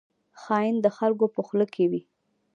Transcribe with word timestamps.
خاین 0.41 0.75
د 0.81 0.87
خلکو 0.97 1.25
په 1.35 1.41
خوله 1.47 1.65
کې 1.73 1.85
وي 1.91 2.01